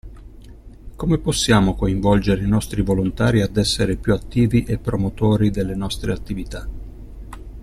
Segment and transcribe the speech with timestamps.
[0.95, 6.67] Come possiamo coinvolgere i nostri volontari ad essere più attivi e promotori delle nostre attività?